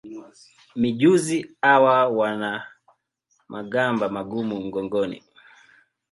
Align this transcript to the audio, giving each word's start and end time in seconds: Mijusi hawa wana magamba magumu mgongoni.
Mijusi 0.75 1.55
hawa 1.61 2.07
wana 2.17 2.51
magamba 3.47 4.05
magumu 4.09 4.55
mgongoni. 4.61 5.23